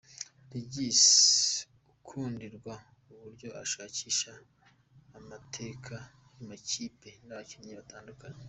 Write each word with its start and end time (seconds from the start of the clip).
Regis 0.51 1.01
akundirwa 1.93 2.73
uburyo 3.11 3.49
ashakisha 3.63 4.31
amateka 5.17 5.95
y’amakipe 6.35 7.09
n’abakinnyi 7.25 7.73
batandukanye. 7.79 8.39